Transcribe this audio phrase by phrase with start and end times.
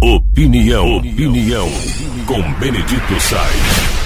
[0.00, 1.68] Opinião, opinião,
[2.24, 3.98] com Benedito Sainz.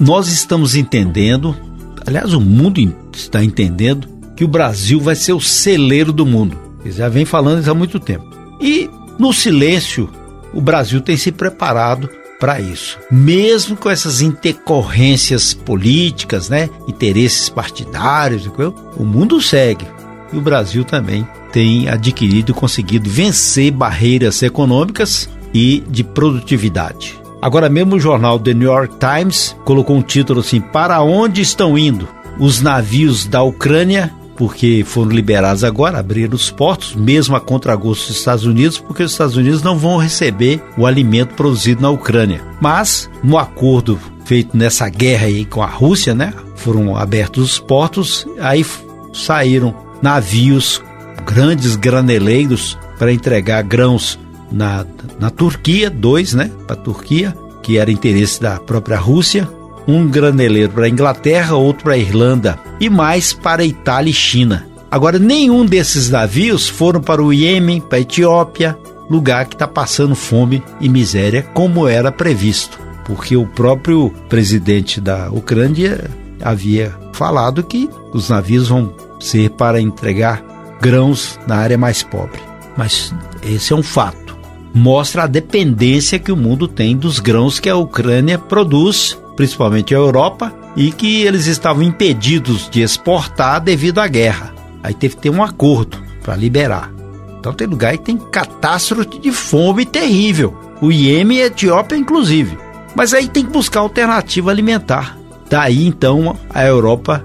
[0.00, 1.56] Nós estamos entendendo,
[2.04, 2.80] aliás, o mundo
[3.14, 6.58] está entendendo, que o Brasil vai ser o celeiro do mundo.
[6.84, 8.28] Eles já vem falando isso há muito tempo.
[8.60, 8.90] E
[9.20, 10.10] no silêncio,
[10.52, 12.10] o Brasil tem se preparado
[12.40, 12.98] para isso.
[13.08, 18.50] Mesmo com essas intercorrências políticas, né, interesses partidários,
[18.96, 19.86] o mundo segue.
[20.32, 27.20] E o Brasil também tem adquirido e conseguido vencer barreiras econômicas e de produtividade.
[27.40, 31.76] Agora mesmo o jornal The New York Times colocou um título assim: Para onde estão
[31.76, 38.08] indo os navios da Ucrânia porque foram liberados agora, abriram os portos, mesmo a contragosto
[38.08, 42.42] dos Estados Unidos, porque os Estados Unidos não vão receber o alimento produzido na Ucrânia.
[42.60, 46.32] Mas, no acordo feito nessa guerra aí com a Rússia, né?
[46.56, 48.64] Foram abertos os portos, aí
[49.12, 50.82] saíram navios,
[51.24, 54.18] grandes graneleiros para entregar grãos
[54.50, 54.84] na,
[55.18, 56.50] na Turquia, dois, né?
[56.66, 59.48] Para a Turquia, que era interesse da própria Rússia,
[59.86, 64.14] um graneleiro para a Inglaterra, outro para a Irlanda e mais para a Itália e
[64.14, 64.66] China.
[64.90, 68.76] Agora, nenhum desses navios foram para o Iêmen, para a Etiópia,
[69.08, 75.30] lugar que está passando fome e miséria, como era previsto, porque o próprio presidente da
[75.30, 76.10] Ucrânia
[76.42, 80.42] havia falado que os navios vão ser para entregar
[80.80, 82.40] grãos na área mais pobre.
[82.76, 84.36] Mas esse é um fato.
[84.74, 89.98] Mostra a dependência que o mundo tem dos grãos que a Ucrânia produz principalmente a
[89.98, 94.54] Europa, e que eles estavam impedidos de exportar devido à guerra.
[94.82, 96.90] Aí teve que ter um acordo para liberar.
[97.38, 100.56] Então tem lugar que tem catástrofe de fome terrível.
[100.80, 102.56] O Iêmen e a Etiópia, inclusive.
[102.94, 105.18] Mas aí tem que buscar alternativa alimentar.
[105.52, 107.22] Daí então a Europa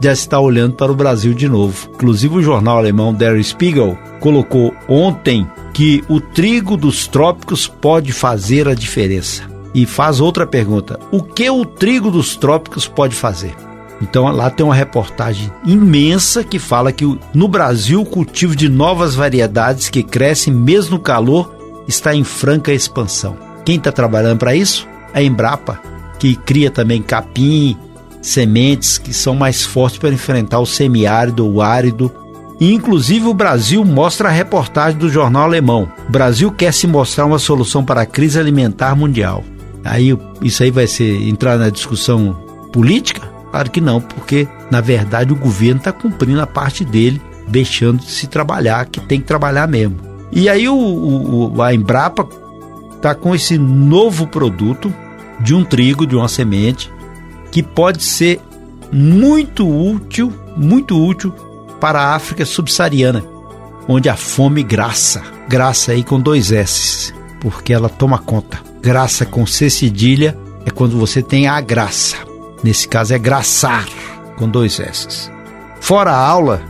[0.00, 1.90] já está olhando para o Brasil de novo.
[1.92, 8.66] Inclusive o jornal alemão Der Spiegel colocou ontem que o trigo dos trópicos pode fazer
[8.66, 9.42] a diferença
[9.74, 13.54] e faz outra pergunta: o que o trigo dos trópicos pode fazer?
[14.00, 17.04] Então lá tem uma reportagem imensa que fala que
[17.34, 21.54] no Brasil o cultivo de novas variedades que crescem mesmo no calor
[21.86, 23.36] está em franca expansão.
[23.66, 24.88] Quem está trabalhando para isso?
[25.12, 25.78] A Embrapa,
[26.18, 27.76] que cria também capim,
[28.20, 32.12] sementes que são mais fortes para enfrentar o semiárido, o árido.
[32.58, 35.88] E, inclusive o Brasil mostra a reportagem do jornal alemão.
[36.08, 39.44] O Brasil quer se mostrar uma solução para a crise alimentar mundial.
[39.84, 42.36] Aí isso aí vai ser entrar na discussão
[42.72, 43.22] política?
[43.50, 48.10] Claro que não, porque na verdade o governo está cumprindo a parte dele, deixando de
[48.10, 49.96] se trabalhar, que tem que trabalhar mesmo.
[50.32, 52.26] E aí o, o a Embrapa
[52.96, 54.92] está com esse novo produto
[55.40, 56.90] de um trigo, de uma semente,
[57.50, 58.40] que pode ser
[58.92, 61.32] muito útil, muito útil
[61.80, 63.24] para a África subsaariana,
[63.88, 68.60] onde a fome graça, graça aí com dois S, porque ela toma conta.
[68.80, 72.16] Graça com C cedilha é quando você tem a graça.
[72.62, 73.86] Nesse caso é graçar,
[74.36, 75.30] com dois S.
[75.80, 76.62] Fora a aula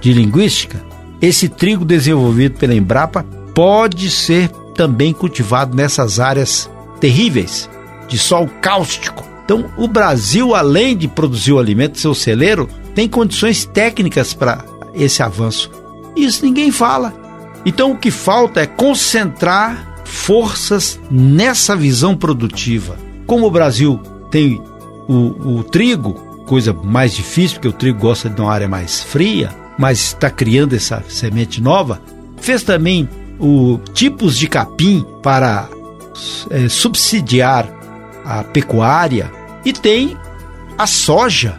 [0.00, 0.84] de linguística,
[1.20, 3.24] esse trigo desenvolvido pela Embrapa
[3.54, 6.70] pode ser também cultivado nessas áreas
[7.00, 7.70] terríveis
[8.08, 9.24] de sol cáustico.
[9.44, 15.22] Então, o Brasil, além de produzir o alimento, seu celeiro, tem condições técnicas para esse
[15.22, 15.70] avanço.
[16.16, 17.12] Isso ninguém fala.
[17.66, 22.96] Então, o que falta é concentrar forças nessa visão produtiva.
[23.26, 24.00] Como o Brasil
[24.30, 24.62] tem
[25.08, 26.14] o, o trigo,
[26.46, 30.74] coisa mais difícil, porque o trigo gosta de uma área mais fria, mas está criando
[30.74, 32.00] essa semente nova,
[32.36, 35.68] fez também o tipos de capim para
[36.50, 37.68] é, subsidiar
[38.24, 39.30] a pecuária
[39.64, 40.16] e tem
[40.76, 41.58] a soja,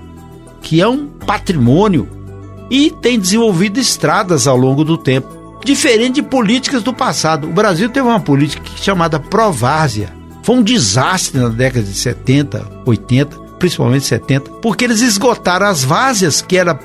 [0.61, 2.07] que é um patrimônio
[2.69, 7.47] e tem desenvolvido estradas ao longo do tempo diferente de políticas do passado.
[7.49, 10.13] O Brasil teve uma política chamada Provárzia.
[10.43, 16.41] Foi um desastre na década de 70, 80, principalmente 70, porque eles esgotaram as várzeas
[16.41, 16.75] que era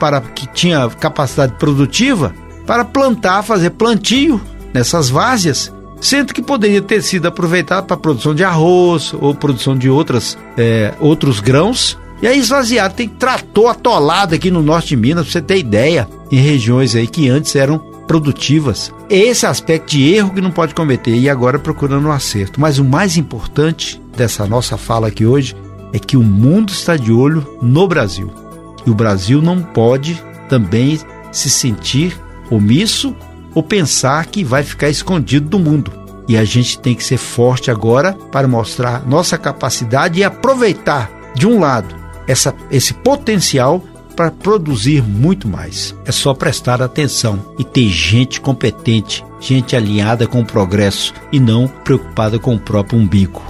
[0.00, 2.34] para que tinha capacidade produtiva
[2.66, 4.40] para plantar, fazer plantio
[4.72, 5.70] nessas várzeas,
[6.02, 10.92] sendo que poderia ter sido aproveitado para produção de arroz ou produção de outras, é,
[10.98, 11.96] outros grãos.
[12.20, 16.08] E aí esvaziado, tem trator atolado aqui no norte de Minas, para você ter ideia,
[16.30, 18.92] em regiões aí que antes eram produtivas.
[19.08, 22.60] Esse aspecto de erro que não pode cometer e agora procurando um acerto.
[22.60, 25.56] Mas o mais importante dessa nossa fala aqui hoje
[25.92, 28.30] é que o mundo está de olho no Brasil.
[28.84, 30.98] E o Brasil não pode também
[31.30, 32.16] se sentir
[32.50, 33.14] omisso
[33.54, 35.92] ou pensar que vai ficar escondido do mundo.
[36.28, 41.46] E a gente tem que ser forte agora para mostrar nossa capacidade e aproveitar, de
[41.46, 41.94] um lado,
[42.26, 43.82] essa, esse potencial
[44.16, 45.94] para produzir muito mais.
[46.04, 51.66] É só prestar atenção e ter gente competente, gente alinhada com o progresso e não
[51.66, 53.42] preocupada com o próprio umbigo.